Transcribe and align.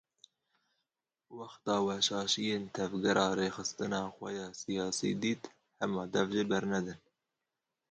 Wexta 1.37 1.75
we 1.85 1.95
şaşîyên 2.07 2.63
tevgera 2.75 3.27
rêxistina 3.39 4.01
xwe 4.15 4.29
ya 4.37 4.47
sîyasî 4.59 5.11
dît 5.21 5.41
hema 5.79 6.03
dev 6.13 6.27
jê 6.35 6.43
bernedin. 6.51 6.99